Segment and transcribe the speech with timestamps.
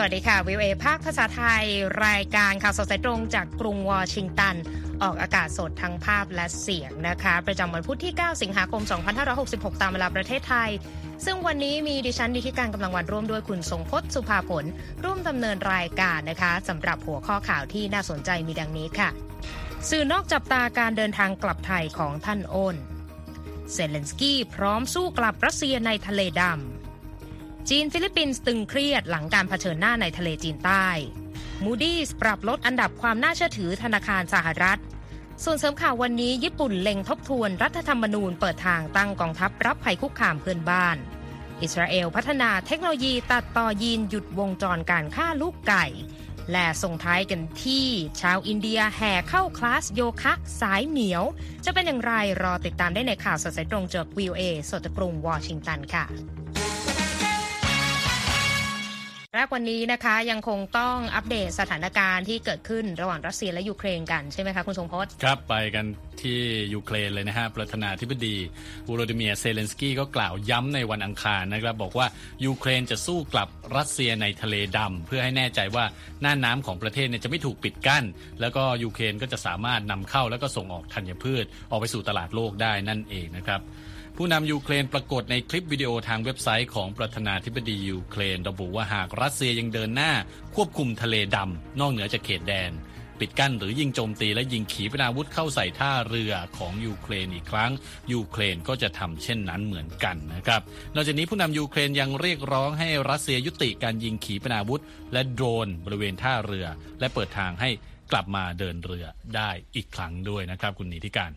[0.00, 1.64] สวัสดีค่ะวิวเอภาคภาษาไทย
[2.06, 4.56] รายการข่าวสดสายตรงจากกรุงวอชิงตัน
[5.02, 8.82] ออกอากาศสดทั้งภาพและเสียงนะคะ ประจำวันพุธที่ 9 สิงหาคม
[9.32, 10.70] 2566 ตามเวลาประเทศไทย
[11.24, 14.64] ซึ่งวันนี้มีดิฉันดิธิการกำลังวันร่วมด้วยคุณทรงพจน์สุภาผล
[15.04, 19.08] ร่วมดำเนินรายการนะคะสำหรับหัวข้อข่าวที่น่าสนใจมีดังนี้ค่ะ
[19.88, 22.76] สื่อนอกจับตาการเดินทางกลับไทยของท่านอ้น
[23.72, 26.77] เซเลนสกี้พร้อมสู้กลับรัสเซียในทะเลดำ
[27.72, 30.86] จีนฟิลิปปินส์ตึงเครียดหลังการเผชิญหน้าในทะเลจีนใต้
[31.64, 34.80] มูดี้ปรับลดอันดับความน่าเชื่อถือธนาคารสหรัฐ
[35.44, 40.96] ส่วนเสริมข่าววันนี้ญี่ปุ่นเล็งทบทวนรัฐธรรมนูญเปิดทางตั้งกองทัพรับภัยคุกคามเพื่อนบ้าน
[41.62, 45.86] อิสราเอลพัฒนาเทคโนโลยีตัดต่อยีนหยุดวงจรการฆ่าลูกไก่
[46.52, 47.86] และส่งท้ายกันที่
[48.20, 51.24] ชาวอินเดียแห่เข้าคลาสโยคะสายเหมียว
[51.64, 52.12] จะเป็นอย่างไร
[52.42, 56.06] รอติดตามได้ในข่าวสดสายตรงจากวีโอเอสดกรุงวอชิงตันค่ะ
[59.38, 65.86] แรกวันนี้นะคะยังคงต้องอัปเดตสถานการณ์ที่เกิดขึ้นระหว่างรัสเซียและยูเครนกันใช่ไหมคะคุณทรงพจน์ครับไปกัน
[66.22, 66.40] ที่
[66.74, 68.36] ยูเครนเลยนะฮะประธานาธิบดี
[68.88, 72.06] โวโลดิเมียร์ เซเลนสกี้ก็กล่าวย้ำในวันอังคารนะครับบอกว่า
[72.46, 75.84] ยูเครนจะสู้กลับรัสเซียในทะเลดำเพื่อให้แน่ใจว่า
[76.22, 78.04] น่านน้ำของประเทศเนี่ยจะไม่ถูกปิดกั้น
[78.40, 83.62] แล้วก็ยูเครนก็จะสามารถนำเข้าแล้วก็ส่งออกธัญพืช ออกไปสู่ตลาดโลกได้นั่นเองนะครับ
[84.22, 90.12] ผู้นำยูเครนปรากฏในคลิปวิดีโอทางเว็บไซต์ของประธานาธิบดียูเครน ระบุว่าหากรัสเซียยังเดินหน้า
[90.54, 92.72] ควบคุมทะเลดำนอกเหนือจากเขตแดน
[93.20, 97.70] ปิดกั้นหรือยิงโจมตีและยิงขีปนาวุธเข้าใส่ท่าเรือของยูเครนอีกครั้ง
[98.12, 100.60] ยูเครนก็จะทำเช่นนั้นเหมือนกันนะครับ
[100.94, 106.66] นอกจากนี้ผู้นำยูเครนยังเรียกร้องให้รัสเซียยุติการยิงขีปนาวุธ และโดรนบริเวณท่าเรือ
[107.00, 107.70] และเปิดทางให้
[108.12, 111.30] กลับมาเดินเรือได้อีกครั้งด้วยนะครับ คุณนิติการ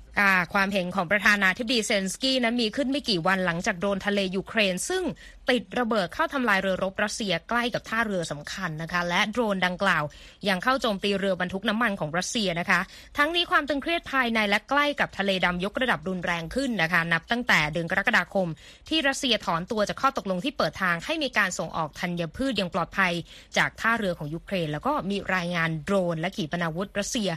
[0.53, 5.03] ความเห็นของประธานาธิบดีเซเลนสกี้นั้นมีขึ้นไม่กี่วันหลังจากโดรนทะเลยูเครน ซึ่ง
[5.49, 10.03] ติดระเบิดเข้าทำลายเรือรบรัสเซียใกล้กับท่าเรือสำคัญนะคะ และโดรนดังกล่าว
[10.49, 12.79] ยังเข้าโจมตีเรือบรรทุกน้ำมันของรัสเซียนะคะ
[13.17, 18.47] ทั้งนี้ความตึงเครียดภายในและใกล้กับทะเลดำยกระดับรุนแรงขึ้นนะคะ นับตั้งแต่เดือนกรกฎาคม
[18.89, 23.13] ที่รัสเซียถอนตัวจากข้อตกลงที่เปิดทางให้มีการส่งออกธัญพืชอย่างปลอดภัย
[23.57, 27.29] จากท่าเรือของยูเครน แล้วก็มีรายงานโดรนและขีปนาวุธรัสเซีย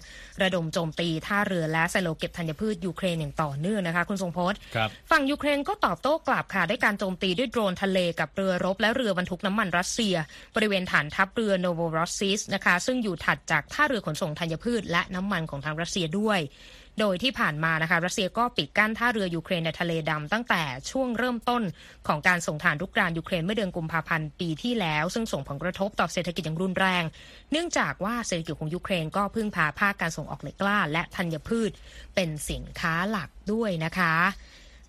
[0.42, 4.58] ระดมโจมตีท่าเรือและไซโลเก็บธัญพืชยูเครนอย่างต่อเนื่องนะคะ คุณทรงพจน์
[5.10, 10.14] ฝั่งยูเครนก็ตอบโต้กลับค่ะด้วยการโจมตีด้วยโดรนทะเลกับเรือรบและเรือบรรทุกน้ำมันรัสเซีย
[10.54, 16.40] บริเวณฐานทัพเรือโนโวรอสซิสก์นะคะ ซึ่งอยู่ถัดจากท่าเรือขนส่งธัญพืชและน้ำมันของทางรัสเซียด้วย
[17.00, 21.62] โดยที่ผ่านมานะคะรัสเซียก็ปิดกั้นท่าเรือยูเครนในทะเลดำตั้งแต่ช่วงเริ่มต้น
[22.08, 27.04] ของการส่งทหารรุกรานยูเครนเมื่อเดือนกุมภาพันธ์ปีที่แล้ว ซึ่งส่งผลกระทบต่อเศรษฐกิจอย่างรุนแรง
[27.50, 31.70] เนื่องจากว่าเศรษฐกิจของยูเครนก็พึ่งพาภาคการส่งออกเหล็กกล้า และธัญพืช
[32.14, 34.14] เป็นสินค้าหลักด้วยนะคะ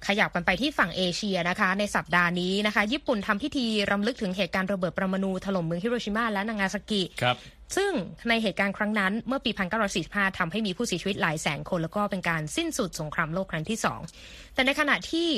[0.07, 7.37] ขยับกันไปที่ฝั่งเอเชียนะคะ ในสัปดาห์นี้นะคะ ญี่ปุ่นทำพิธีรำลึกถึงเหตุการณ์ระเบิดปรมาณูถล่มเมืองฮิโรชิมาและนางาซากิครับ
[7.76, 7.92] ซึ่ง
[8.28, 9.50] ในเหตุการณ์ครั้งนั้นเมื่อปี
[9.94, 13.78] 1945ทำให้มีผู้เสียชีวิตหลายแสนคน แล้วก็เป็นการสิ้นสุดสงครามโลกครั้งที่
[14.16, 15.28] 2 แต่ในขณะที่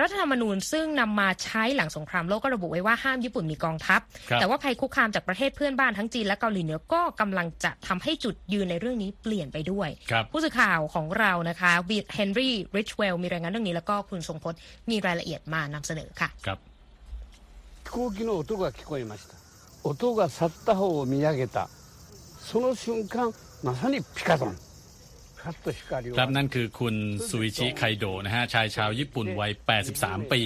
[0.00, 4.00] รัฐธรรมนูญซึ่งนำมาใช้หลังสงครามโลกก็ระบุไว้ว่าห้ามญี่ปุ่นมีกองทัพ
[4.40, 9.88] แต่ว่าภัยคุกคามจากประเทศเพื่อนบ้านทั้งจีนและเกาหลีเหนือก็กำลังจะทำให้จุดยืนในเรื่องนี้เปลี่ยนไปด้วย
[10.32, 11.72] ผู้สื่อข่าวของเรานะคะ
[12.14, 14.58] เฮนรี่ริชเวลมีรายงานเรื่องนี้แล้วก็คุณทรงพจน์
[14.90, 16.58] มีรายละเอียดมานำเสนอค่ะครับ
[17.86, 19.34] 飛行機の音が聞こえました
[19.82, 21.68] 音が去った方を見上げた
[22.38, 23.32] その瞬間
[23.62, 24.64] まさにピカドン
[26.16, 26.94] ครับนั่นคือคุณ
[27.28, 29.52] ซุิชิไคโดนะฮะชายชาวญี่ปุ่นวัย
[29.92, 30.42] 83 ปี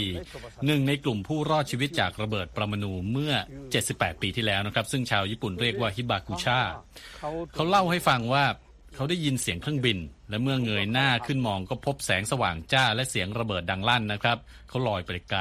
[0.66, 3.32] หนึ่งในกลุ่มผู้รอดชีวิตจากระเบิดปรมาณูเมื่อ
[3.78, 6.60] 78 ปีที่แล้วนะครับ ซึ่งชาวญี่ปุ่นเรียกว่าฮิบากุชา
[7.54, 8.44] เขาเล่าให้ฟังว่า
[8.94, 9.98] เขาได้ยินเสียงเครื่องบิน
[10.30, 14.38] และเมื่อเงยหน้าขึ้นมองก็พบแสงสว่างจ้าและเสียงระเบิดดังลั่นนะครับ
[14.68, 15.40] เขาลอยไปไกล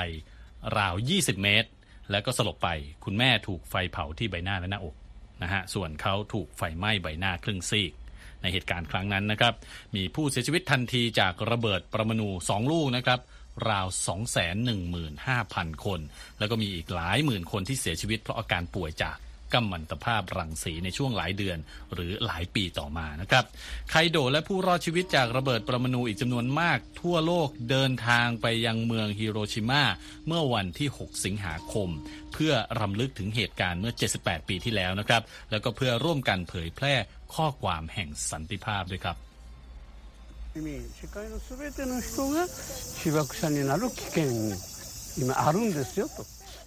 [0.77, 1.69] ราว 20 เมตร
[2.12, 2.68] แล้วก็สลบไป
[3.04, 4.94] คุณแม่ถูกไฟเผาที่ใบหน้าและหน้าอก
[5.42, 7.92] นะฮะส่วนเขาถูกไฟไหม้ใบหน้าครึ่งซีก
[8.42, 9.54] ในเหตุการณ์ครั้งนั้นนะครับ
[9.96, 13.20] มีผู้เสียชีวิตทันทีจากระเบิดประมาณู2ลูกนะครับ
[13.70, 13.86] ราว
[15.06, 16.00] 215,000 คน
[16.38, 19.16] แล้วก็มีอีกหลายหมื่นคนที่เสียชีวิตเพราะอาการป่วยจาก
[19.53, 21.57] กัมมันตภาพรังสีในช่วงหลายเดือน
[21.93, 23.43] หรือหลายปีต่อมานะครับ
[23.89, 29.83] ไคโดและผู้รอดชีวิตจากระเบิดปรมาณูอีกจำนวนมากทั่วโลกเดินทางไปยังเมืองฮิโรชิมา
[30.27, 31.89] เมื่อวันที่ 6 สิงหาคม
[32.33, 35.21] เพื่อรำลึกถึงเหตุการณ์เมื่อ 78 ปีที่แล้วนะครับ
[35.51, 36.95] แล้วก็เพื่อร่วมกันเผยแพร่
[37.35, 39.17] ข้อความแห่งสันติภาพด้วยครับ
[41.01, 42.47] 世界の全ての人が
[43.03, 44.23] 被爆者になる危険
[45.19, 46.25] 今あるんですよと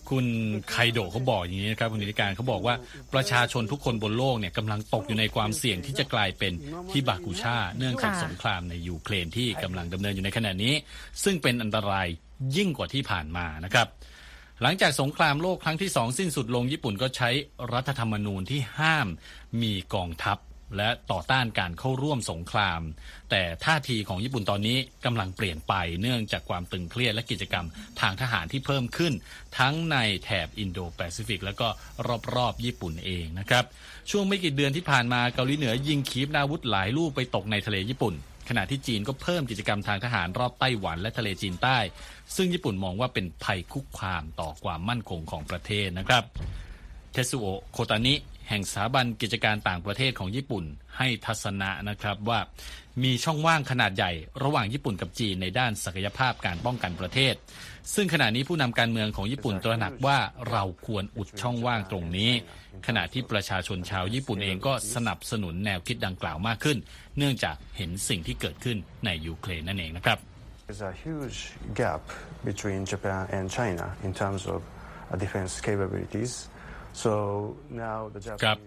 [0.09, 0.25] คุณ
[0.69, 2.75] ไคโดเขาบอกอย่างนี้นะครับคุณนิติการเขาบอกว่า
[3.13, 6.53] ประชาชนทุกคนบนโลกเนี่ยกำลังตกอยู่ในความเสี่ยงที่จะกลายเป็น
[6.91, 10.73] ที่บากูชา เนื่องจากสงครามในยูเครนที่กำลังดำเนินอยู่ในขณะนี้
[11.23, 12.07] ซึ่งเป็นอันตราย
[12.55, 13.87] ยิ่งกว่าที่ผ่านมานะครับ
[14.61, 17.29] หลังจากสงครามโลกครั้งที่สองสิ้นสุดลงญี่ปุ่นก็ใช้
[17.73, 19.07] รัฐธรรมนูญที่ห้าม
[19.61, 20.37] มีกองทัพ
[20.77, 22.81] และต่อต้านการเข้าร่วมสงคราม
[23.31, 27.65] แต่ท่าทีของญี่ปุ่นตอนนี้กำลังเปลี่ยนไปเนื่องจากความตึงเครียดและกิจกรรม
[28.01, 29.13] ทางทหารที่เพิ่มขึ้น
[29.59, 31.67] ทั้งในแถบอินโดแปซิฟิก และก็
[32.35, 33.63] รอบๆ ญี่ปุ่นเองนะครับ
[34.09, 38.13] ช่วงไม่กี่เดือนที่ผ่านมาเกาหลีเหนือยิงขีปนาวุธหลายลูกไปตกในทะเลญี่ปุ่น
[38.49, 41.77] ขณะที่จีนก็เพิ่มกิจกรรมทางทหารรอบไต้หวันและทะเลจีนใต้
[42.35, 46.23] ซึ่งญี่ปุ่นมองว่าเป็นภัยคุกคามต่อความมั่นคงของประเทศนะครับ
[47.11, 48.15] เทสุโอโคตานิ
[48.49, 50.63] แห่งสถาบันกิจการต่างประเทศของญี่ปุ่น
[50.97, 52.39] ให้ทัศนะนะครับว่า
[53.03, 54.11] มีช่องว่างขนาดใหญ่
[54.43, 57.33] ระหว่างญี่ปุ่นกับจีนในด้านศักยภาพการป้องกันประเทศ
[57.93, 60.17] ซึ่งขณะนี้ผู้นำการเมืองของญี่ปุ่นตระหนักว่า
[60.51, 62.31] เราควรอุดช่องว่างตรงนี้
[62.87, 66.77] ขณะที่ประชาชนชาวญี่ปุ่นเองก็สนับสนุนแนวคิดดังกล่าวมากขึ้น
[67.17, 70.17] เนื่องจากเห็นสิ่งที่เกิดขึ้นในยูเครนนั่นเองนะครับ
[70.67, 71.39] There's a huge
[71.81, 72.01] gap
[72.49, 74.59] between Japan and China in terms of
[75.23, 76.33] defense capabilities.
[78.43, 78.57] ครับ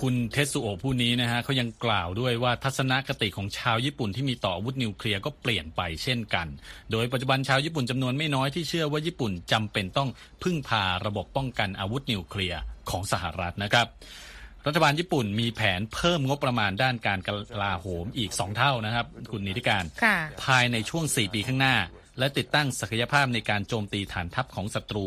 [0.00, 6.46] คุณเทสุโอผู้นี้นะฮะเขายังกล่าวด้วยว่าทัศนคติของชาวญี่ปุ่นที่มีต่ออาวุธนิวเคลียร์ก็เปลี่ยนไปเช่นกัน
[6.92, 10.08] โดยปัจจุบันชาวญี่ปุ่นจำนวนไม่น้อยที่เชื่อว่าญี่ปุ่นจำเป็นต้อง
[10.42, 13.86] พึ่งพาระบบป้องกันอาวุธนิวเคลียร์ของสหรัฐนะครับ
[14.66, 17.28] รัฐบาลญี่ปุ่นมีแผนเพิ่มงบประมาณด้านการก
[17.62, 19.84] ลาโหมอีกสองเท่านะครับ คุณนิติการ
[20.44, 21.76] ภายในช่วง 4 ปีข้างหน้า
[22.18, 25.06] และติดตั้งศักยภาพในการโจมตีฐานทัพของศัตรู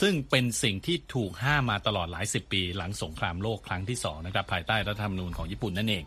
[0.00, 6.04] ซึ่งเป็นสิ่งที่ถูกห้ามมาตลอดหลายสิบปี หลังสงครามโลกครั้งที่สองนะครับภายใต้รัฐธรรมนูญของญี่ปุ่นนั่นเอง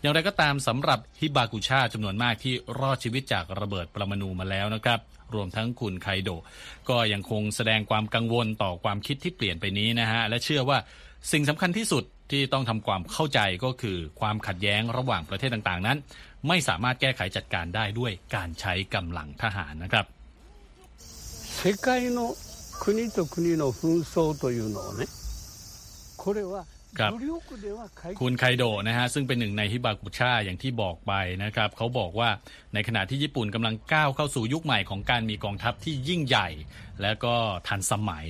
[0.00, 5.00] อย่างไรก็ตามสำหรับฮิบากุชาจำนวนมากที่รอดชีวิตจากระเบิดปรมาณูมาแล้วนะครับ
[5.34, 6.30] รวมทั้งคุณไคโด
[6.88, 10.78] ก็ยังคงแสดงความกังวลต่อความคิดที่เปลี่ยนไปนี้นะฮะและเชื่อว่า
[11.32, 15.98] สิ่งสำคัญที่สุดที่ต้องทำความเข้าใจก็คือความขัดแย้งระหว่างประเทศต่างๆ นั้น
[16.47, 20.05] ไม่สามารถแก้ไขจัดการได้ด้วยการใช้กำลังทหารนะครับ
[21.59, 21.87] 世界
[22.17, 22.19] の
[22.83, 25.07] 国と国の紛争というのをね
[26.21, 26.65] これは
[26.99, 27.11] ครับ
[28.19, 31.13] คุณไคโดนะฮะซึ่งเป็นหนึ่งในฮิบากุชาอย่างที่บอกไป
[31.43, 32.29] นะครับเขาบอกว่า
[32.73, 36.49] ในขณะที่ญี่ปุ่นกำลังก้าวเข้าสู่ยุคใหม่ของการมีกองทัพที่ยิ่งใหญ่
[37.01, 37.35] และก็
[37.67, 38.25] ทันสมัย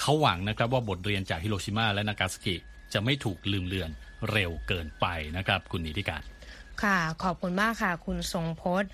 [0.00, 2.56] เขาหวังนะครับว่าบทเรียนจากฮิโรชิมาและนากาซากิ
[2.92, 3.90] จะไม่ถูกลืมเลือน
[4.30, 6.22] เร็วเกินไปนะครับ คุณนิติการ
[6.83, 8.89] ค่ะ ขอบคุณมากค่ะ คุณทรงพจน์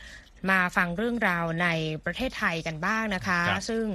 [0.50, 1.68] มาฟังเรื่องราวใน
[2.06, 3.40] ประเทศไทยกันบ้างนะคะ
[3.70, 3.86] ซึ่ง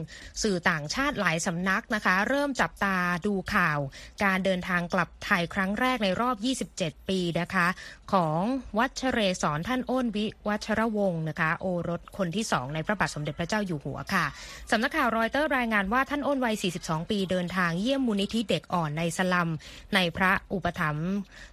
[0.42, 2.96] สื่อต่างชาติหลายสำนักนะคะ เริ่มจับตา
[3.26, 3.78] ดูข่าว
[4.24, 6.36] การเดินทางกลับไทยครั้งแรกในรอบ
[6.72, 7.66] 27 ปีนะคะ
[8.12, 8.40] ของ
[8.78, 14.24] วัชเรศรท่านอ้นวิวัชรวงศ์นะคะ โอรสคนที่สองในพระบาทสมเด็จพระเจ้าอยู่หัวค่ะ
[14.70, 19.50] สำนักข่าวรอยเตอร์รายงานว่าท่านอ้นวัย 42 ปีเดินทางเยี่ยมมูลนิธิเด็กอ่อนในสลัม
[19.94, 21.10] ในพระอุปถัมภ์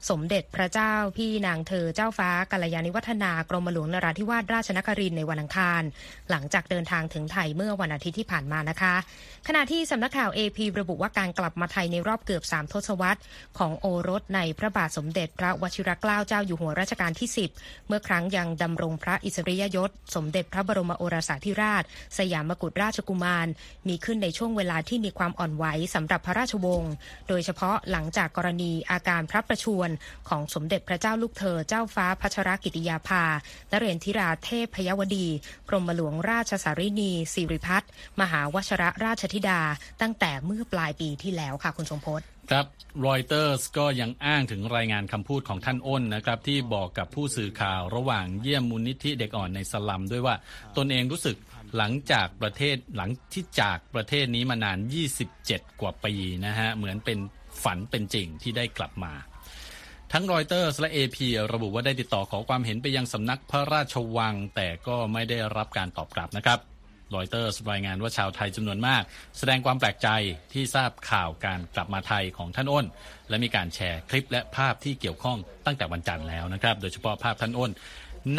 [0.09, 5.81] สมเด็จพระเจ้าพี่นางเธอเจ้าฟ้ากัลยาณิวัฒนากรมหลวงนราธิวาสราชนครินในวันอังคาร
[6.29, 8.95] หลังจากเดินทางถึงไทยเมื่อวันอาทิตย์ที่ผ่านมานะคะ
[9.47, 13.21] ขณะที่สำนักข่าว AP ระบุว่าการกลับมาไทยในรอบเกือบ 3 ทศวรรษ
[13.57, 21.83] ของโอรสในพระบาทสมเด็จพระวชิรเกล้าเจ้าอยู่หัวรัชกาลที่ 10 เมื่อครั้งยังดำรงพระอิสริยยศ สมเด็จพระบรมโอรสาธิราช
[22.17, 23.47] สยามกุฎราชกุมาร
[23.87, 26.93] มีขึ้นในช่วงเวลาที่มีความอ่อนไหวสำหรับพระราชวงศ์
[27.27, 29.89] โดยเฉพาะหลังจากกรณีอาการพระประชวร
[30.29, 33.23] ของสมเด็จพระเจ้าลูกเธอเจ้าฟ้าพัชรกิติยาภา
[33.71, 35.27] นเรนทิราเทพพยวดี
[35.69, 37.89] กรมหลวงราชสารินีสิริพัฒน์
[38.21, 39.61] มหาวชระราชธิดา
[40.01, 42.65] ตั้งแต่เมื่อปลายปีที่แล้วค่ะคุณสมพศครับ
[43.05, 50.35] รอยเตอร์สก็ยังอ้างถึงรายงานคำพูดของท่านอ้นนะครับ ที่บอกกับผู้สื่อข่าวระหว่างเยี่ยมมูลนิธิเด็กอ่อนในสลัมด้วยว่า
[50.77, 51.35] ตนเองรู้สึก
[51.77, 54.77] หลังจากประเทศหลังที่จากประเทศนี้มานาน
[55.29, 56.13] 27 กว่าปี
[56.45, 57.19] นะฮะ เหมือนเป็น
[57.63, 59.13] ฝันเป็นจริงที่ได้กลับมา
[60.15, 66.59] ทั้งรอยเตอร์และเอพีระบุว่าได้ติดต่อขอความเห็นไปยังสำนักพระราชวัง แต่ก็ไม่ได้รับการตอบกลับนะครับ
[67.15, 69.03] รอยเตอร์รายงานว่าชาวไทยจำนวนมาก
[69.37, 70.07] แสดงความแปลกใจ
[70.53, 72.85] ที่ทราบข่าวการกลับมาไทยของท่านอ้น
[73.29, 77.71] และมีการแชร์คลิปและภาพที่เกี่ยวข้องตั้งแต่วันจันทร์แล้วนะครับ โดยเฉพาะภาพท่านอ้น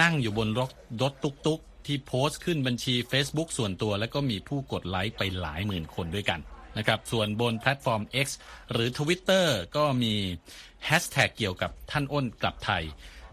[0.00, 0.70] นั่งอยู่บนรถ
[1.02, 6.40] รถตุ๊กๆ ที่โพสต์ขึ้นบัญชี Facebook ส่วนตัว และก็มีผู้กดไลค์ไปหลายหมื่นคนด้วยกัน
[6.78, 8.28] นะครับ ส่วนบนแพลตฟอร์ม X
[8.72, 10.14] หรือ Twitter ก็มี
[10.86, 12.84] แฮชแท็กเกี่ยวกับท่านอ้นกลับไทย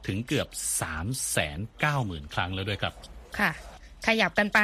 [0.07, 0.47] ถึงเกือบ
[0.81, 2.93] 3 9 0 0 0 0 ครั้งแล้วด้วยครับ
[3.39, 3.51] ค่ะ
[4.07, 4.59] ขยับกันไป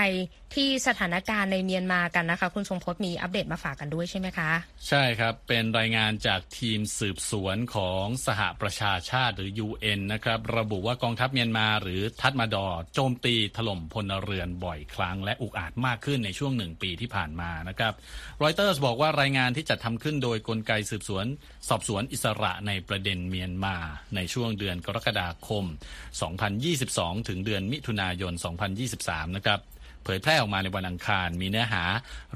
[0.56, 4.50] ที่สถานการณ์ในเมียนมากันนะคะ คุณทรงพจน์มีอัปเดตมาฝากกันด้วยใช่ไหมคะ
[4.88, 17.94] ใช่ครับ เป็นรายงานจากทีมสืบสวนของสหประชาชาติหรือ UN นะครับ ระบุว่ากองทัพเมียนมาหรือทัดมาดอโจมตีถล่มพลเรือนบ่อยครั้ง และอุกอาจมากขึ้นในช่วงหนึ่งปีที่ผ่านมานะครับ
[18.44, 21.26] รอยเตอร์สบอกว่ารายงานที่จัดทำขึ้นโดยกลไกสืบสวน
[21.70, 23.76] สอบสวนอิสระในประเด็นเมียนมา
[24.16, 25.64] ในช่วงเดือนกรกฎาคม
[26.46, 28.34] 2022 ถึงเดือนมิถุนายน
[28.84, 29.62] 2023 นะครับ
[30.08, 31.84] เผยแพร่ออกมาในวันอังคาร มีเนื้อหา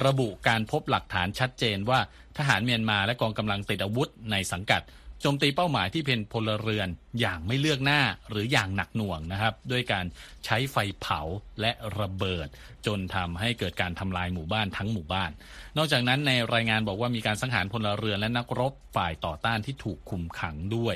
[0.05, 1.99] ระบุการพบหลักฐานชัดเจนว่า
[2.37, 4.81] ทหารเมียนมาและกองกำลังติดอาวุธในสังกัด
[5.21, 6.87] โจมตีเป้าหมายที่เป็นพลเรือน
[7.19, 10.05] อย่างไม่เลือกหน้าหรืออย่างหนักหน่วงนะครับ ด้วยการ
[10.45, 11.21] ใช้ไฟเผา
[11.61, 12.47] และระเบิด
[12.85, 15.31] จนทำให้เกิดการทำลายหมู่บ้านทั้งหมู่บ้าน
[15.77, 20.95] นอกจากนั้นในรายงานบอกว่ามีการสังหารพลเรือนและนักรบฝ่ายต่อต้านที่ถูกคุมขังด้วย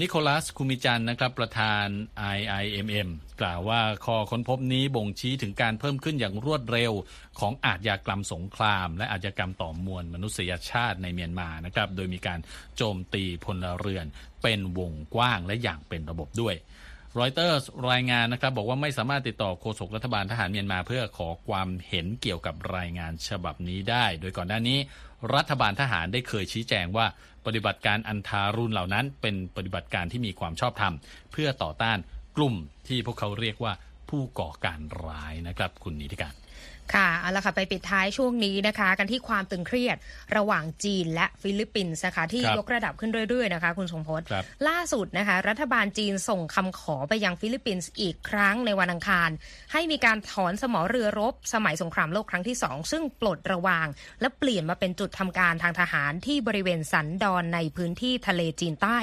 [0.00, 1.86] นิโคลัสคูมิจันนะครับประธาน
[2.36, 3.08] IIMM
[3.40, 6.92] กล่าวว่าข้อค้นพบนี้บ่งชี้ถึงการเพิ่มขึ้นอย่างรวดเร็ว
[7.40, 12.38] ของอาชญากรรมสงคราม และอาชญากรรมต่อมวลมนุษยชาติในเมียนมานะครับโดยมีการ
[12.76, 14.06] โจมตีพลเรือน
[14.42, 16.54] เป็นวงกว้างและอย่างเป็นระบบด้วย
[17.18, 24.78] รอยเตอร์สรายงานนะครับบอกว่าไม่สามารถติดต่อโฆษกรัฐบาลทหารเมียนมาเพื่อขอความเห็นเกี่ยวกับรายงานฉบับนี้ได้ โดยก่อนหน้านี้
[25.34, 27.06] รัฐบาลทหารได้เคยชี้แจงว่า
[27.46, 30.94] ปฏิบัติการอันทารุณเหล่านั้น เป็นปฏิบัติการที่มีความชอบธรรม
[31.32, 31.98] เพื่อต่อต้าน
[32.36, 32.54] กลุ่ม
[32.88, 33.72] ที่พวกเขาเรียกว่า
[34.10, 36.34] ผู้ก่อการร้ายนะครับ คุณนิติการ
[36.94, 39.96] ค่ะเอาละค่ะไปปิดท้ายช่วงนี้นะคะ กันที่ความตึงเครียด
[40.36, 44.22] ระหว่างจีนและฟิลิปปินส์นะคะที่ยกระดับขึ้นเรื่อยๆนะคะ คุณทรงพจน์
[44.68, 49.30] ล่าสุดนะคะ รัฐบาลจีนส่งคำขอไปยังฟิลิปปินส์อีกครั้งในวันอังคาร
[49.72, 53.86] ให้มีการถอนสมอเรือรบ สมัยสงครามโลกครั้งที่สองซึ่งปลดระวาง
[54.20, 58.98] และเปลี่ยนมาเป็นจุดทำการทางทหารที่บริเวณสันดอนในพื้นที่ทะเลจีนใต้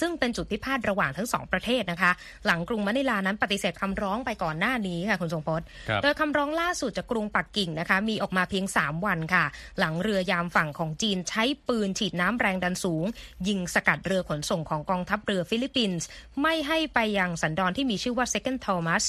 [0.00, 2.12] ซึ่งเป็นจุดพิพาทระหว่างทั้งสองประเทศนะคะ
[2.46, 5.60] หลังกรุงมะนิลานั้นปฏิเสธคำร้องไปก่อนหน้านี้ค่ะคุณทรงพจน์
[6.02, 9.44] โดยคำร้องล่าสุดจากกรุงปักกิ่งนะคะ มีออกมาเพียง 3 วันค่ะ
[9.78, 13.04] หลังเรือยามฝั่งของจีนใช้ปืนฉีดน้ำแรงดันสูง
[13.48, 16.06] ยิงสกัดเรือขนส่งของกองทัพเรือฟิลิปปินส์
[16.42, 19.04] ไม่ให้ไปยังสันดอนที่มีชื่อว่า Second Thomas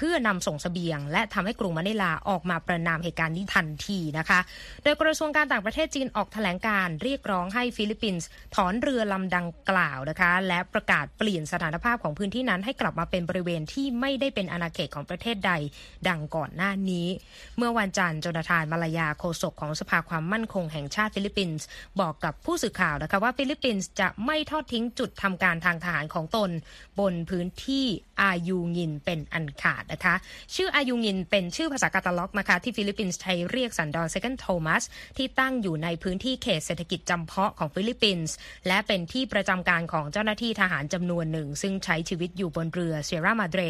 [0.00, 4.40] เพื่อนำส่งเสบียง และทำให้กรุงมะนิลาออกมาประณามเหตุการณ์นี้ทันทีนะคะ
[4.82, 15.52] โดยกระทรวงการต่างประเทศจีนออกแถลงการณ์เรียกร้องให้ฟิลิปปินส์ถอนเรือลำดังกล่าวนะคะ และประกาศเปลี่ยนสถานภาพของพื้นที่นั้นให้กลับมาเป็นบริเวณที่ไม่ได้เป็นอาณาเขตของประเทศใด
[16.08, 17.06] ดังก่อนหน้านี้
[17.56, 21.66] เมื่อวันจันทร์โจนาธานมาลายาโฆษกของสภาความมั่นคงแห่งชาติฟิลิปปินส์
[22.00, 26.50] บอกกับผู้สื่อข่าวนะคะว่าฟิลิปปินส์จะไม่ทอดทิ้งจุดทำการทางทหารของตน
[27.00, 27.86] บนพื้นที่
[28.22, 30.14] อายูงินเป็นอันขาดนะคะ
[30.54, 34.82] ชื่ออายูงินเป็นชื่อภาษาตากาล็อกนะคะที่ฟิลิปปินส์ใช้เรียกสันดอน Second Thomas
[35.16, 38.34] ที่ตั้งอยู่ในพื้นที่เขตเศรษฐกิจจำเพาะของฟิลิปปินส์
[38.66, 43.62] และเป็นที่ประจำการของเจ้าหน้าที่ทหารจำนวนหนึ่ง ซึ่งใช้ชีวิตอยู่บนเรือเซรามาเดร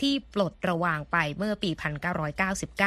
[0.00, 1.70] ที่ปลดระวางไปเมื่อปี
[2.32, 2.78] 1999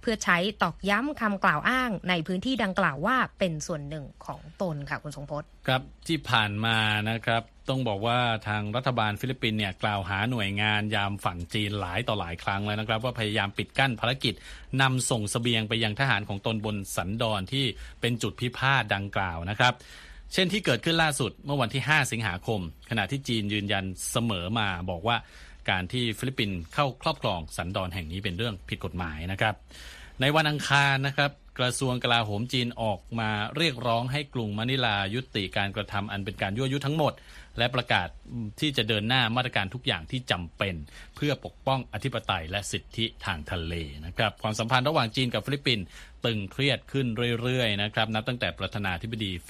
[0.00, 6.76] เพื่อใช้ตอกย้ำคำกล่าวอ้างในพื้นที่ดังกล่าวว่าเป็นส่วนหนึ่งของตนค่ะคุณทรงพจน์ครับที่ผ่านมา
[7.10, 14.34] นะครับ ต้องบอกว่าทางรัฐบาลฟิลิปปินส์เนี่ยกล่าวหาหน่วยงานยามฝั่งจีนหลายต่อหลายครั้งแล้วนะครับ ว่าพยายามปิดกั้นภารกิจ
[14.82, 17.64] นำส่งเสบียงไปยังทหารของตนบนสันดอนที่
[18.00, 19.72] เป็นจุดพิพาทดังกล่าวนะครับ
[20.32, 22.60] เช่นที่เกิดขึ้นล่าสุดเมื่อวันที่ 5 สิงหาคม
[22.90, 25.16] ขณะที่จีนยืนยันเสมอมาบอกว่า
[25.70, 29.54] การที่ฟิลิปปินส์เข้าครอบครองสันดอนแห่งนี้เป็นเรื่องผิดกฎหมายนะครับ
[30.20, 37.12] ในวันอังคารนะครับกระทรวงกลาโหมจีนออกมาเรียกร้องให้กรุงมะนิลายุติการกระทำอันเป็นการยั่วยุทั้งหมด
[37.60, 38.08] และประกาศ
[38.60, 40.74] ที่จะเดินหน้ามาตรการทุกอย่างที่จำเป็น
[41.16, 43.74] เพื่อปกป้องอธิปไตยและสิทธิทางทะเล
[44.06, 45.84] นะครับความสัมพันธ์ระหว่างจีนกับฟิลิปปินส์
[46.24, 47.06] ตึงเครียดขึ้น
[47.42, 49.48] เรื่อยๆนะครับนับตั้งแต่ประธานาธิบดีเฟ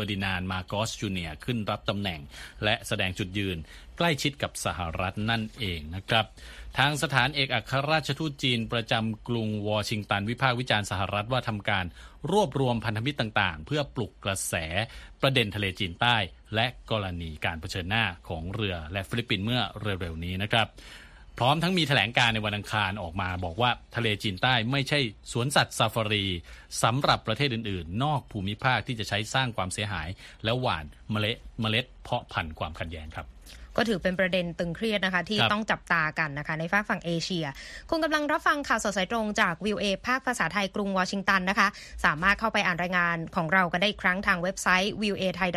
[0.00, 2.20] อร์ดินานด์ มาร์กอสจูเนียร์ขึ้นรับตำแหน่ง
[2.64, 3.56] และแสดงจุดยืน
[3.98, 6.24] ใกล้ชิดกับสหรัฐนั่นเองนะครับ
[6.78, 11.84] ทางสถานเอกอัครราชทูตจีนประจำกรุงวอชิงตันวิพากษ์วิจารณ์สหรัฐว่าทำการ
[12.32, 14.54] รวบรวมพันธมิตรต่างๆ เพื่อปลุกกระแส
[15.22, 16.16] ประเด็นทะเลจีนใต้
[16.54, 20.66] และกรณีการเผชิญหน้าของเรือและฟิลิปปินส์เมื่อเร็วๆนี้นะครับ
[21.38, 25.00] พร้อมทั้งมีแถลงการณ์ในวันอังคารออกมาบอกว่าทะเลจีนใต้ไม่ใช่
[25.32, 26.24] สวนสัตว์ซาฟารี
[26.82, 30.08] สำหรับประเทศอื่นๆ นอกภูมิภาคที่จะใช้สร้างความเสียหาย
[30.44, 33.26] และหว่านเมล็ดเมล็ดเพาะพันธุ์ความขัดแย้งครับ
[33.76, 37.46] ก็ถือเป็นประเด็นตึงเครียดนะคะ ที่ต้องจับตากันนะคะในฝากฝั่งเอเชีย
[37.90, 41.68] คุณกำลังรับฟังข่าวสดสายตรงจากวิวเอภาคภาษาไทยกรุงวอชิงตันนะคะ
[42.04, 45.48] สามารถเข้าไปอ่านรายงานของเรากันได้อีกครั้งทางเว็บไซต์ v i e w a thai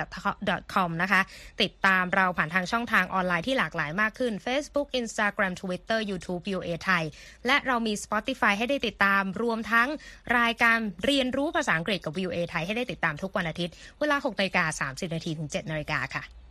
[0.74, 1.22] com นะคะ
[1.62, 7.03] ติดตามเราผ่านทางช่องทางออนไลน์ที่หลากหลายมากขึ้น Facebook Instagram Twitter YouTube v i e w a Thai
[7.48, 9.89] และเรามี Spotify ให้ได้ติดตามรวมทั้ง
[10.39, 16.44] รายการเรียนรู้ภาษาอังกฤษกับ v i e w a Thai ให้ได้ติดตามทุกวันอาทิตย์ เวลา6นาฬิกา30นาทีถึง7นาฬิกาค่ะ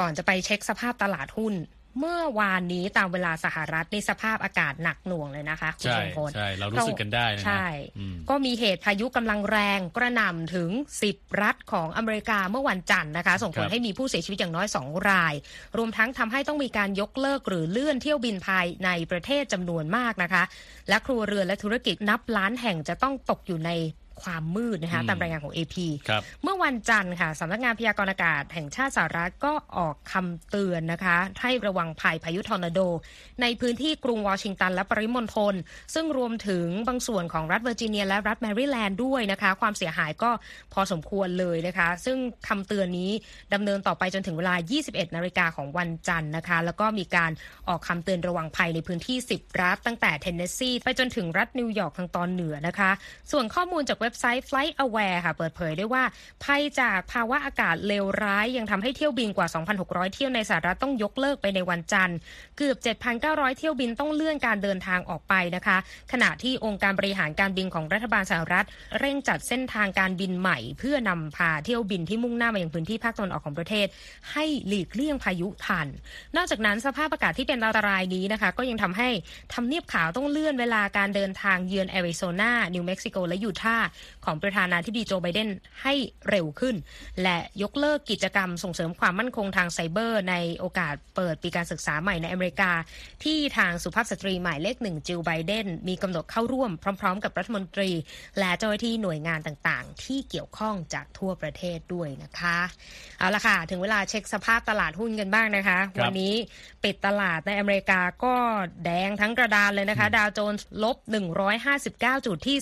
[0.00, 1.56] ก่อนจะไปเช็คสภาพตลาดหุ้น
[2.00, 7.66] เมื่อวานนี้ตามเวลาสหรัฐในสภาพอากาศหนักหน่วงเลยนะคะคุณชมพลใช่ เรารู้สึกกันได้นะใช่
[8.30, 10.70] ก็มีเหตุพายุกำลังแรงกระหน่ำถึง
[11.06, 15.34] 10 รัฐของอเมริกาเมื่อวันจันทร์นะคะ ส่งผลให้มีผู้เสียชีวิตอย่างน้อย 2 ราย
[15.76, 20.42] รวมทั้งทำให้ต้องมีการยกเลิกหรือเลื่อนเที่ยวบินภายในประเทศจำนวนมากนะคะ
[20.88, 23.70] และครัวเรือนและธุรกิจนับล้านแห่งจะต้องตกอยู่ใน
[24.22, 25.76] ความมืดนะคะตามรายงานของ AP
[26.42, 32.80] เมื่อวันจันทร์ค่ะสำนักงานพยากรณ์อากาศแห่งชาติสหรัฐก็ออกคำเตือนนะคะให้ระวังภัยพายุทอร์นาโด
[33.42, 35.54] ในพื้นที่กรุงวอชิงตันและปริมณฑล
[35.94, 40.30] ซึ่งรวมถึงบางส่วนของรัฐเวอร์จิเนียและรัฐแมริแลนด์ด้วยนะคะความเสียหายก็
[40.72, 42.18] พอสมควรเลยนะคะ ซึ่ง
[42.48, 43.10] คำเตือนนี้
[43.54, 44.54] ดำเนินต่อไปจนถึงเวลา
[44.86, 47.30] 21 นาฬิกาของวันจันทร์นะคะ แล้วก็มีการ
[47.68, 52.90] ออกคำเตือนระวังภัยในพื้นที่ 10 รัฐตั้งแต่เทนเนสซีไปจนถึงรัฐนิวยอร์กทางตอนเหนือนะคะ
[53.32, 56.02] ส่วนข้อมูลจากเว็บไซต์ FlightAware ค่ะ เปิดเผยได้ว่า
[56.44, 59.48] ภัยจากภาวะอากาศเลวร้าย ยังทำให้เที่ยวบินกว่า
[59.80, 62.18] 2,600 เที่ยวในสหรัฐต้องยกเลิกไปในวันจันทร์
[62.58, 62.76] เกือบ
[63.18, 65.76] 7,900 เที่ยวบินต้องเลื่อนการเดินทางออกไปนะคะ
[66.12, 68.66] ขณะที่องค์การบริหารการบินของรัฐบาลสหรัฐ
[68.98, 73.86] เร่งจัดเส้นทางการบินใหม่ เพื่อนำพาเที่ยวบินที่มุ่งหน้ามายังพื้นที่ภาคตะวันออกของประเทศ
[74.32, 75.86] ให้หลีกเลี่ยงพายุทัน
[76.36, 79.08] นอกจากนั้นสภาพอากาศที่เป็นอันตรายนี้นะคะ ก็ยังทำให้
[79.54, 83.86] ทำเนียบขาวต้องเลื่อนเวลาการเดินทางเยือนแอริโซนา นิวเม็กซิโก และยูทาห์
[84.24, 85.50] ของประธานาธิบดีโจไบเดน
[85.82, 85.94] ให้
[86.28, 86.76] เร็วขึ้น
[87.22, 92.70] และยกเลิกกิจกรรมส่งเสริมความมั่นคงทางไซเบอร์ ในโอกาสเปิดปีการศึกษาใหม่ในอเมริกา
[93.24, 97.90] ที่ทางสุภาพสตรีหมายเลขหนึ่งจิลไบเดนมีกำหนดเข้าร่วมพร้อม ๆ กับรัฐมนตรี
[98.38, 102.58] และเจ้าหน้าที่หน่วยงานต่างๆ ที่เกี่ยวข้องจากทั่วประเทศด้วยนะคะ
[103.18, 106.34] เอาละค่ะถึงเวลาเช็คสภาพตลาดหุ้นกันบ้างนะคะ วันนี้
[106.84, 108.34] ปิดตลาดในอเมริกาก็
[108.84, 110.96] แดงทั้งกระดานเลยนะคะ ดาวโจนส์ลบ
[111.56, 112.56] 159 จุดที่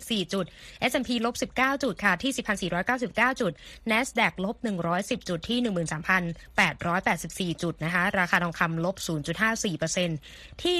[0.00, 0.46] 14 จุด
[0.90, 2.32] S&P ลบ 19 จุดค่ะที่
[2.80, 3.52] 10,499 จุด
[3.90, 4.56] NASDAQ ลบ
[4.92, 5.58] 110 จุดที่
[7.56, 8.96] 13,884 จุดนะคะ ราคาทองคำลบ
[9.98, 10.76] 0.54%ที่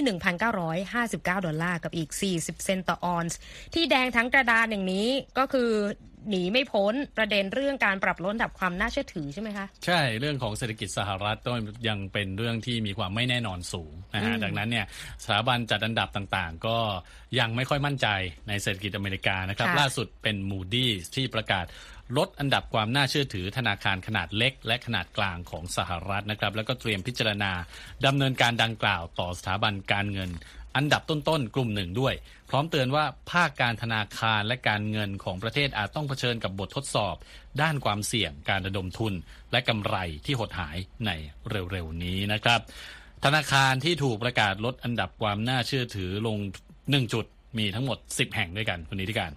[0.51, 3.39] 1,959 ดอลลาร์กับอีก 40 เซนต์ต่อออนซ์
[3.75, 5.09] ที่แดงทั้งกระดานอย่างนี้
[5.39, 5.71] ก็คือ
[6.29, 11.55] หนีไม่พ้นประเด็นเรื่องการปรับลดอันดับความน่าเชื่อถือใช่ไหมคะ ใช่เรื่องของเศรษฐกิจสหรัฐก็
[11.89, 14.87] ยังเป็นเรื่องที่มีความไม่แน่นอนสูงนะฮะดังนั้นเนี่ย
[15.23, 16.79] สถาบันจัดอันดับต่างๆ ก็
[17.39, 18.07] ยังไม่ค่อยมั่นใจ
[18.49, 21.67] ในเศรษฐกิจอเมริกานะครับ ล่าสุดเป็น Moody's ที่ประกาศ
[22.19, 27.53] ลดอันดับความน่าเชื่อถือธนาคารขนาดเล็ก และขนาดกลางของสหรัฐนะครับ แล้วก็เตรียมพิจารณา
[28.07, 30.31] ดำเนินการดังกล่าวต่อสถาบันการเงิน
[30.77, 32.15] อันดับต้นๆ กลุ่มหนึ่งด้วย
[32.51, 37.15] พร้อมเตือนว่าภาคการธนาคารและการเงินของประเทศอาจต้องเผชิญกับบททดสอบ
[37.63, 39.15] ด้านความเสี่ยงการระดมทุน
[39.53, 41.11] และกำไรที่หดหายใน
[41.51, 42.61] เร็วๆนี้นะครับ
[43.25, 46.37] ธนาคารที่ถูกประกาศลดอันดับความน่าเชื่อถือลง
[46.91, 47.27] หนึ่งจุด
[47.59, 49.31] มีทั้งหมด 10 แห่งด้วยกันคุณนิติการ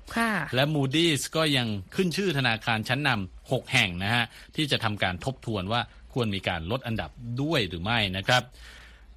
[0.56, 5.82] และ Moody's ก็ยังขึ้นชื่อธนาคารชั้นนำ6แห่งนะฮะที่จะทำการทบทวนว่า
[6.14, 7.10] ควรมีการลดอันดับ
[7.42, 8.44] ด้วยหรือไม่นะครับ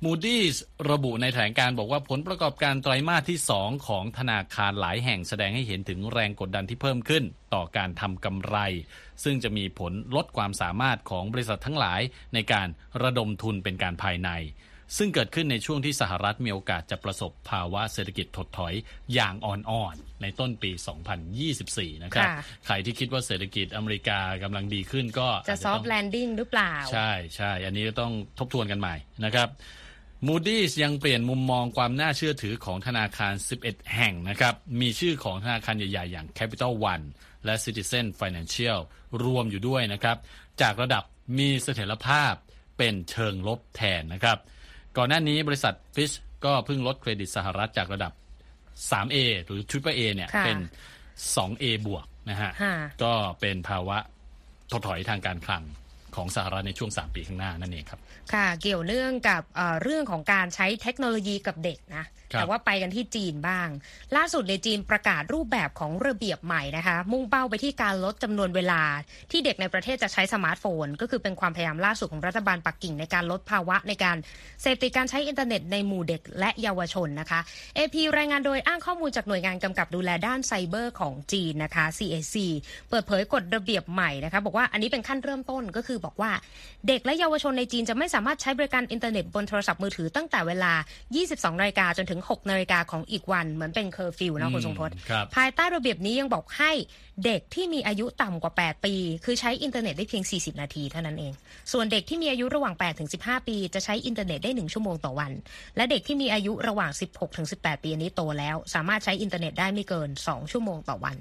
[0.04, 0.42] มูดี้
[0.90, 8.56] ระบุในแถลงการบอกว่าผลประกอบการไตรมาสที่ 2 ของธนาคารหลายแห่งแสดงให้เห็นถึงแรงกดดันที่เพิ่มขึ้นต่อการทำกำไร
[9.24, 12.00] ซึ่งจะมีผลลดความสามารถของบริษัททั้งหลาย
[12.35, 12.68] ในการ
[13.02, 14.30] ระดมทุนเป็นการภายใน
[14.96, 18.74] ซึ่งเกิดขึ้นในช่วงที่สหรัฐมีโอกาสจะประสบภาวะเศรษฐกิจถดถอย
[19.14, 20.70] อย่างอ่อนๆในต้นปี
[21.38, 22.28] 2024 นะครับ
[22.66, 29.48] ใครที่คิดว่าเศรษฐกิจอเมริกากำลังดีขึ้นก็จะซอฟต์แลนดิ้งหรือเปล่า ใช่ใช่อันนี้ก็ต้องทบทวนกันใหม่นะครับ
[30.24, 37.05] Moody's ยังเปลี่ยนมุมมองความน่าเชื่อถือของธนาคาร 11 แห่งนะครับ มีชื่อของธนาคารใหญ่ ๆ อย่าง Capital One
[37.44, 38.79] และ Citizen Financial
[39.24, 40.16] รวมอยู่ด้วยนะครับ
[40.61, 41.05] จากระดับ
[41.38, 42.33] มีเสถียรภาพ
[42.79, 44.38] เป็นเชิงลบแทนนะครับ
[44.96, 48.12] ก่อนหน้านี้บริษัท Fitch ก็เพิ่งลดเครดิตสหรัฐจากระดับ
[48.90, 50.59] 3A หรือ Triple A เนี่ยเป็น
[51.35, 52.50] 2A บวกนะฮะ
[53.02, 53.98] ก็เป็นภาวะ
[54.70, 55.62] ถดถอยทางการคลัง
[56.16, 58.00] ของสหรัฐในช่วง 3 ปีข้างหน้านั่นเองครับ
[58.35, 63.68] ค่ะ เกี่ยวเนื่องกับเเรื่องของการใช้เทคโนโลยีกับเด็กนะแต่ว่าไปกันที่จีนบ้าง
[64.16, 68.82] ล่าสุดในจีนประกาศรูปแบบของระเบียบใหม่นะคะ มุ่งเป้าไปที่การลดจำนวนเวลา
[69.30, 74.16] ที่เด็กในประเทศจะใช้สมาร์ทโฟน ก็คือเป็นความพยายามล่าสุดของรัฐบาลปักกิ่งในการลดภาวะในการ
[74.62, 77.40] เสพติดการใช้อินเทอร์เน็ตในหมู่เด็กและเยาวชนนะคะ
[77.76, 82.36] AP รายงานโดยอ้างข้อมูลจากหน่วยงานกำกับดูแลด้านไซเบอร์ของจีนนะคะ CAC
[82.90, 86.30] เปิดเผยกฎระเบียบใหม่นะคะบอกว่าอันนี้เป็นขั้นเริ่มต้นก็คือบอกว่า
[86.88, 90.72] เด็กและเยาวชนในจีนจะไม่สามารถใช้บริการอินเทอร์เน็ตบนโทรศัพท์มือถือตั้งแต่เวลา
[91.16, 94.94] 22นาฬิกาจนถึง6นาฬิกาของอีกวันเหมือนเป็นเคอร์ฟิวนะคุณทรงพจน์
[95.35, 96.72] ภายใต้ระเบียบนี้ยังบอกให้
[97.24, 101.33] เด็กที่มีอายุต่ำกว่า 8 ปี คือใช้อินเทอร์เน็ตได้เพียง 40 นาทีเท่านั้นเอง
[101.72, 105.33] ส่วนเด็กที่มีอายุระหว่าง 8 ถึง 15 ปี จะใช้อินเทอร์เน็ตได้ 1 ชั่วโมงต่อวัน
[105.76, 111.16] และเด็กที่มีอายุระหว่าง 16 ถึง 18 ปีนี้โตแล้ว สามารถใช้อินเทอร์เน็ตได้ไม่เกิน 2 ชั่วโมงต่อวัน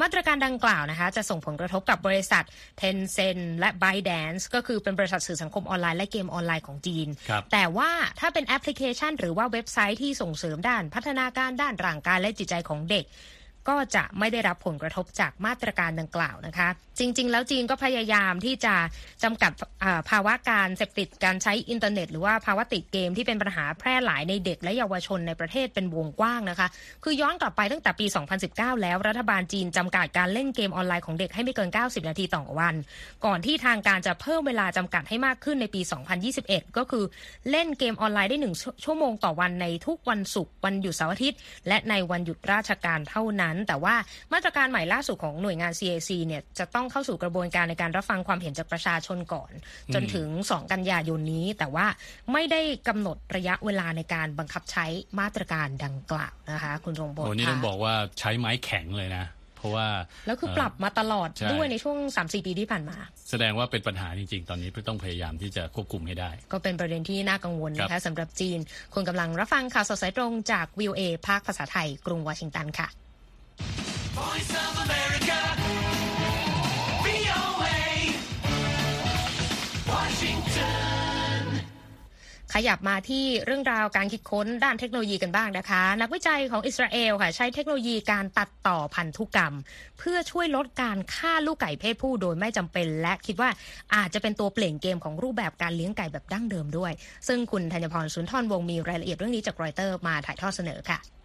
[0.00, 2.44] มาตรการดังกล่าวนะคะ จะส่งผลกระทบกับบริษัท
[2.80, 7.08] Tencent และ ByteDance ก็คือเป็นบริษัทสื่อสังคมออนไลน์และเกมออนไลน์ของจีน
[7.52, 13.04] แต่ว่าถ้าเป็นแอปพลิเคชัน หรือว่าเว็บไซต์ที่ส่งเสริมด้านพัฒนาการด้านร่างกายและจิตใจของเด็ก
[13.68, 18.74] ก็จะไม่ได้รับผลกระทบจากมาตรการดังกล่าวนะคะ จริง ๆ แล้วจีนก็พยายามที่จะ
[19.22, 19.52] จำกัด
[20.10, 26.68] ภาวะการเสพติดการใช้อินเทอร์เน็ต หรือว่าภาวะติดเกมที่เป็นปัญหาแพร่หลายในเด็กและเยาวชนในประเทศเป็นวงกว้างนะคะ
[27.04, 28.06] คือย้อนกลับไปตั้งแต่ปี
[28.44, 32.74] 2019 แล้วรัฐบาลจีนจำกัดการเล่นเกมออนไลน์ของเด็กให้ไม่เกิน 90 นาทีต่อวัน
[33.24, 35.80] ก่อนที่ทางการจะเพิ่มเวลาจำกัดให้มากขึ้นในปี
[36.28, 37.04] 2021 ก็คือ
[37.50, 43.94] เล่นเกมออนไลน์ได้ 1 ชั่วโมงต่อวันในทุกวันศุกร์วันหยุดเสาร์อาทิตย์ และในวันหยุดราชการเท่านั้น แต่ว่า
[44.32, 49.50] มาตรการใหม่ล่าสุดของหน่วยงาน CAC เนี่ยจะต้องเข้าสู่กระบวนการในการรับฟังความเห็นจากประชาชนก่อน
[49.94, 51.86] จนถึง 2 กันยายนนี้ แต่ว่า
[52.32, 54.86] ไม่ได้กำหนดระยะเวลาในการบังคับใช้
[55.20, 59.88] มาตรการดังกล่าวนะคะ คุณรงบโอ้นี่ต้องบอกว่าใช้ไม้แข็งเลยนะเพราะว่า
[60.26, 62.96] แล้วคือปรับมาตลอดด้วยในช่วง 3-4 ปีที่ผ่านมา
[63.30, 68.58] แสดงว่าเป็นปัญหาจริง ๆ ตอนนี้ต้องพยายามที่จะควบคุมให้ได้ ก็เป็นประเด็นที่น่ากังวลนะคะสำหรับจีน
[68.94, 72.88] คุณกำลังรับฟังข่าวสดสายตรงจากวิวเอภาคภาษาไทย กรุงวอชิงตันค่ะ
[74.18, 75.38] Voice of America
[82.58, 89.54] ขยับมาที่เรื่องราวการคิดค้นด้านเทคโนโลยีกันบ้างนะคะ นักวิจัยของอิสราเอลค่ะ ใช้เทคโนโลยีการตัดต่อพันธุกรรม
[89.98, 93.50] เพื่อช่วยลดการฆ่าลูกไก่เพศผู้โดยไม่จำเป็น และคิดว่า
[93.94, 96.92] อาจจะเป็นตัวเปลี่ยนเกมของรูปแบบการเลี้ยงไก่แบบดั้งเดิมด้วย
[97.28, 101.15] ซึ่งคุณธัญพรสุนทรวงมีรายละเอียดเรื่องนี้จากรอยเตอร์มาถ่ายทอดเสนอค่ะ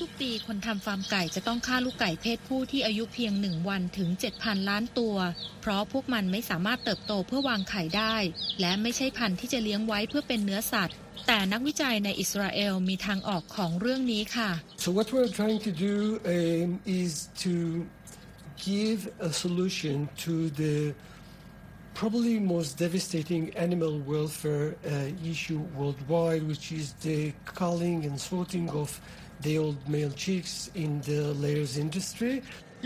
[0.00, 5.16] ทุกๆ ปีคนทำฟาร์มไก่จะต้องฆ่าลูกไก่เพศผู้ที่อายุเพียงหนึ่งวันถึง 7,000 ล้านตัว
[5.60, 8.16] เพราะพวกมันไม่สามารถเติบโตเพื่อวางไข่ได้
[8.60, 10.96] และไม่ใช่พันธุ์ที่จะเลี้ยงไว้เพื่อเป็นเนื้อสัตว์
[11.26, 14.50] แต่นักวิจัยในอิสราเอลมีทางออกของเรื่องนี้ค่ะ
[14.84, 15.96] so what we're trying to do
[16.36, 16.68] um,
[17.02, 17.12] is
[17.44, 17.54] to
[18.70, 20.76] give a solution to the
[22.00, 28.88] probably most devastating animal welfare uh, issue worldwide, which is the culling and sorting of
[29.44, 32.34] the old male chicks in the layers industry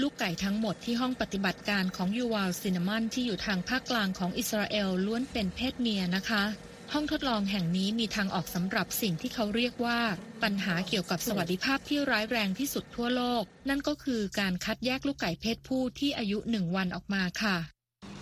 [0.01, 6.45] ลูกไก่ทั้งหมดที่ห้องปฏิบัติการของยูวาลซินามอนที่อยู่ทางภาคกลางของอิสราเอลล้วนเป็นเพศเมียนะคะ
[6.93, 10.01] ห้องทดลองแห่งนี้มีทางออกสำหรับสิ่งที่เขาเรียกว่า
[10.43, 17.74] ปัญหาเกี่ยวกับสวัสดิภาพที่ร้ายแรงที่สุดทั่วโลก นั่นก็คือการคัดแยกลูกไก่เพศผู้ที่อายุหนึ่งวันออกมาค่ะ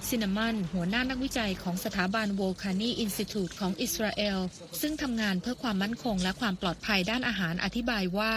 [0.09, 4.39] ซินามันหัวหน้านักวิจัยของสถาบันโวลคานีอินสติทูตของอิสราเอล
[4.81, 8.35] ซึ่งทำงานเพื่อความมั่นคงและความปลอดภัยด้านอาหารอธิบายว่า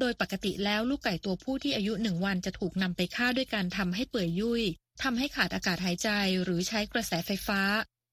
[0.00, 4.62] โดยปกติแล้วลูกไก่ตัวผู้ที่อายุหนึ่งวันจะถูกนำไปฆ่าด้วยการทำให้เปื่อยยุ่ย
[5.02, 6.08] ทำให้ขาดอากาศหายใจ
[6.44, 7.60] หรือใช้กระแสไฟฟ้า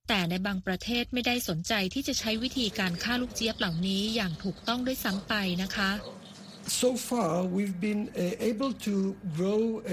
[0.09, 5.91] แต่ในบางประเทศไม่ได้สนใจที่จะใช้วิธีการฆ่าลูกเจี๊ยบเหล่านี้อย่างถูกต้องด้วยซ้ำไปนะคะ
[6.67, 9.89] So far, we've been uh, able to grow uh,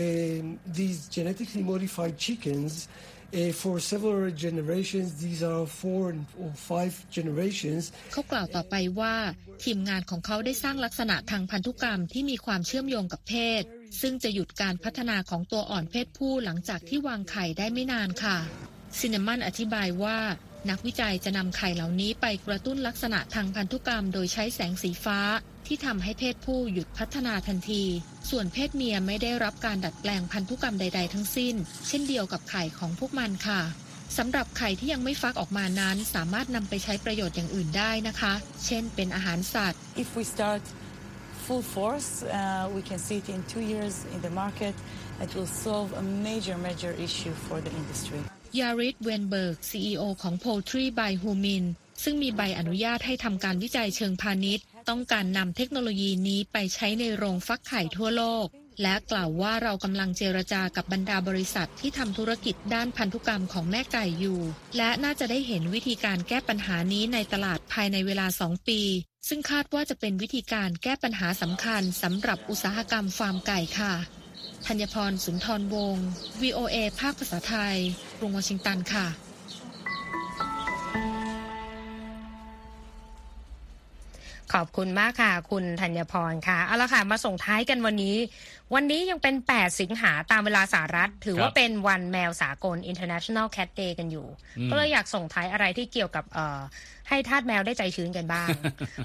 [0.67, 2.89] these genetically modified chickens
[3.35, 7.83] uh, for several generations these are four or five generations
[8.13, 9.15] เขากล่าวต่อไปว่า
[9.65, 13.63] ทีมงานของเขาได้สร้างลักษณะทางพันธุกรรมที่มีความเชื่อมโยงกับเพศ
[14.01, 18.37] ซึ่งจะหยุดการพัฒนาของตัวอ่อนเพศผู้หลังจากที่วางไข่ได้ไม่นานค่ะ
[18.99, 20.19] ซินนามันอธิบายว่า
[20.71, 25.19] นักวิจัยจะนำไข่เหล่านี้ไปกระตุ้นลักษณะทางพันธุกรรมโดยใช้แสงสีฟ้า
[25.67, 27.85] ที่ทำให้เพศผู้หยุดพัฒนาทันที
[28.31, 31.55] ส่วนเพศเมียไม่ได้รับการดัดแปลงพันธุกรรมใด ๆ ทั้งสิ้น
[31.89, 33.61] เช่นเดียวกับไข่ของพวกมันค่ะ
[34.19, 38.33] สำหรับไข่ที่ยังไม่ฟักออกมานั้น สามารถนำไปใช้ประโยชน์อย่างอื่นได้นะคะ
[38.67, 40.63] เช่นเป็นอาหารสัตว์ If we start
[41.45, 44.75] full force uh, we can see it in two years in the market
[45.25, 48.23] it will solve a major major issue for the industry
[48.61, 51.65] ยาริสเวนเบิร์ก CEO ของ Poultry by Huminn
[52.03, 58.47] ซึ่งมีใบอนุญาตให้ทำการวิจัยเชิงพาณิชย์ ต้องการนำเทคโนโลยีนี้ไปใช้ในโรงฟักไข่ทั่วโลก
[58.83, 64.41] และกล่าวว่าเรากำลังเจรจากับบรรดาบริษัทที่ทำธุรกิจด้านพันธุกรรมของแม่ไก่อยู่
[64.77, 68.81] และน่าจะได้เห็นวิธีการแก้ปัญหานี้ในตลาดภายในเวลาสองปี
[69.29, 74.22] ซึ่งคาดว่าจะเป็นวิธีการแก้ปัญหาสำคัญสำหรับอุตสาหกรรมฟาร์มไก่ค่ะ
[74.67, 76.07] ธัญพรสุนทรวงศ์
[76.43, 77.77] VOA ภาคภาษาไทย
[78.19, 79.07] กรุงวอชิงตันค่ะ
[84.53, 88.17] ขอบคุณมากค่ะ คุณธัญพรค่ะ เอาละค่ะ มาส่งท้ายกันวันนี้
[88.75, 94.27] วันนี้ยังเป็น 8 สิงหาตามเวลาสหรัฐ ถือว่าเป็นวันแมวสากล International Cat Day กันอยู่
[94.71, 96.25] ก็เลยอยากส่งท้ายอะไรที่เกี่ยวกับ
[97.09, 98.49] ให้ทาสแมวได้ใจชื้นกันบ้าง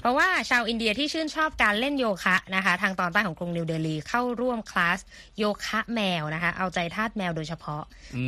[0.00, 4.98] เพราะว่าชาวอินเดียที่ชื่นชอบการเล่นโยคะนะคะ ทางตอนใต้ของกรุงนิวเดลีเข้าร่วมคลาส
[5.38, 7.82] โยคะแมวนะคะ เอาใจทาสแมวโดยเฉพาะ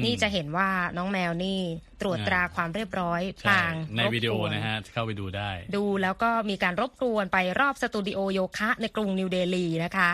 [0.05, 1.59] นี่จะเห็นว่าน้องแมวนี่
[2.01, 10.11] ตรวจตราความเรียบร้อยปางในวิดีโอนะฮะเข้าไปดูได้ ดูแล้วก็มีการรบกวนไปรอบสตูดิโอโยคะในกรุงนิวเดลีนะคะ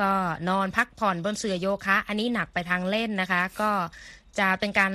[0.00, 0.12] ก็
[0.48, 3.70] นอนพักผ่อนบนเสื่อโยคะ อันนี้หนักไปทางเล่นนะคะ ก็
[4.38, 4.92] จะเป็นการ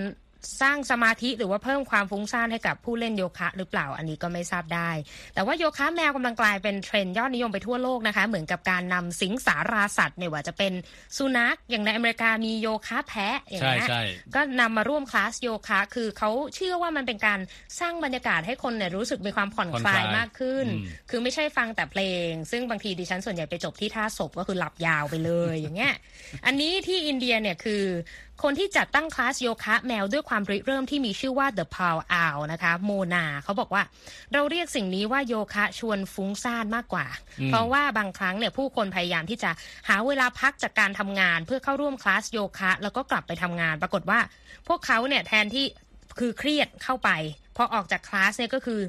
[0.61, 4.89] สร้างสมาธิหรือว่าเพิ่มความฟุ้งซ่านให้กับผู้เล่นโยคะ หรือเปล่าอันนี้ก็ไม่ทราบได้
[5.33, 10.73] แต่ว่าโยคะแมวกำลังกลายเป็นเทรนด์ยอดนิยมไปทั่วโลกนะคะ เหมือนกับการนำสิงสาราสัตว์ไม่ว่าจะเป็น
[11.17, 13.87] สุนัขอย่างในอเมริกามีโยคะแพะอย่างเงี้ย
[14.35, 17.39] ก็นำมาร่วมคลาสโยคะ คือเขาเชื่อว่ามันเป็นการ
[17.79, 20.65] สร้างบรรยากาศให้คนเนี่ยรู้สึกมีความผ่อนคลายมากขึ้น
[21.09, 25.93] คือไม่ใช่ฟังแต่เพลง ซึ่งบางทีดิฉันส่วนใหญ่ไปจบที่ท่าศพก็คือหลับยาวไปเลยอย่างเงี้ย
[26.45, 27.83] อันนี้ที่อินเดียเนี่ยคือ
[28.41, 33.83] คนที่จัดตั้งคลาสโยคะแมวด้วยความริเริ่มที่มีชื่อว่า The p o w Owl นะคะ โมนาเขาบอกว่า
[34.33, 37.05] เราเรียกสิ่งนี้ว่าโยคะชวนฟุ้งซ่านมากกว่า
[37.47, 39.51] เพราะว่าบางครั้งเนี่ยผู้คนพยายามที่จะ
[39.89, 44.19] หาเวลาพักจากการทำงาน เพื่อเข้าร่วมคลาสโยคะ แล้วก็กลับไปทำงาน ปรากฏว่า
[44.67, 45.65] พวกเขาเนี่ยแทนที่
[46.19, 47.09] คือเครียดเข้าไป
[47.57, 48.81] พอออกจากคลาสเนี่ยก็คือ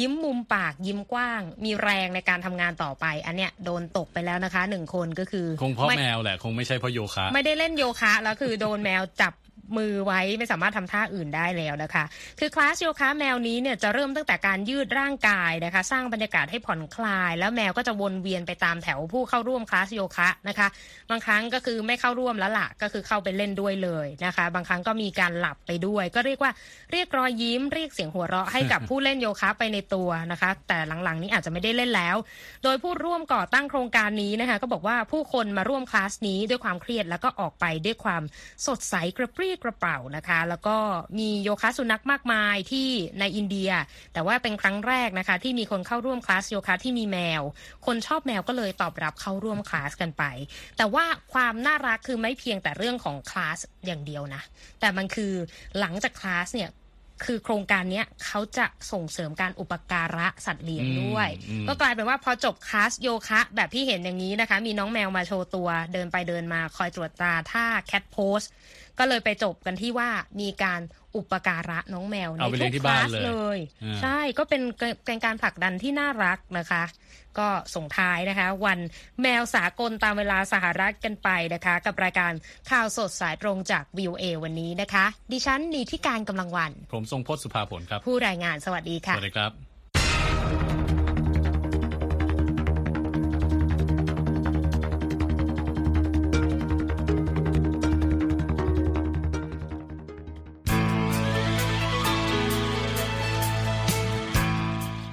[0.00, 9.32] ยิ้มมุมปากยิ้มกว้าง มีแรงในการทำงานต่อไป อันเนี้ยโดนตกไปแล้วนะคะหนึ่งคนก็คือ คงเพราะแมวแหละ คงไม่ใช่เพราะโยคะ ไม่ได้เล่นโยคะแล้วคือโดนแมวจับ
[9.78, 12.04] มือไว้ไม่สามารถทำท่าอื่นได้แล้วนะคะ
[12.40, 20.68] คือคลาสโยคะแมวนี้เนี่ยจะเริ่มตั้งแต่การยืดร่างกายนะคะ สร้างบรรยากาศให้ผ่อนคลาย แล้วแมวก็จะวนเวียนไปตามแถวผู้เข้าร่วมคลาสโยคะนะคะ
[21.10, 26.52] บางครั้งก็คือไม่เข้าร่วมแล้วล่ะก็คือเข้าไปเล่นด้วยเลยนะคะ บางครั้งก็มีการหลับไปด้วย ก็เรียกว่า
[26.92, 32.16] เรียกรอยยิ้ม เรียกเสียงหัวเราะให้กับผู้เล่นโยคะไปในตัวนะคะ แต่หลังๆนี้อาจจะไม่ได้เล่นแล้ว
[32.64, 38.22] โดยผู้ร่วมก่อตั้งโครงการนี้นะคะ ก็บอกว่าผู้คนมาร่วมคลาสนี้ด้วยความเครียดแล้วก็ออกไปด้วยความ
[38.66, 40.76] สดใสกระปรี้กระเป๋านะคะ แล้วก็
[41.18, 42.88] มีโยคะสุนัขมากมายที่
[43.20, 43.70] ในอินเดีย
[44.12, 47.42] แต่ว่าเป็นครั้งแรกนะคะ ที่มีคนเข้าร่วมคลาสโยคะที่มีแมว
[47.86, 50.24] คนชอบแมวก็เลยตอบรับเข้าร่วมคลาสกันไป
[50.76, 54.42] แต่ว่าความน่ารักคือไม่เพียงแต่เรื่องของคลาสอย่างเดียวนะ
[54.80, 55.32] แต่มันคือ
[55.78, 56.70] หลังจากคลาสเนี่ย
[57.24, 61.28] คือโครงการนี้เขาจะส่งเสริมการอุปการะสัตว์เลี้ยงด้วย
[61.68, 68.40] ก็กลายเป็นว่าพอจบคลาสโยคะ แบบที่เห็นอย่างนี้นะคะ มีน้องแมวมาโชว์ตัว เดินไปเดินมาคอยตรวจตาท่าแคทโพส
[68.98, 70.08] ก็เลยไปจบกันที่ว่า
[70.40, 70.80] มีการ
[71.16, 73.58] อุปการะน้องแมวในทุกคลาสเลย
[74.00, 74.62] ใช่ก็เป็น
[75.06, 76.82] เป็นการผลักดันที่น่ารักนะคะ
[77.38, 78.78] ก็ส่งท้ายนะคะ วัน
[79.22, 82.32] แมวสากลตามเวลาสหรัฐกันไปนะคะ กับรายการ
[82.70, 89.71] ข่าวสดสายตรงจากวิวเอวันนี้นะคะ ดิฉันนีที่การกำลังวัน ผมทรงพศสุภาผลครับ ผู้รายงานสวัสดีค่ะ สวัสดีครับ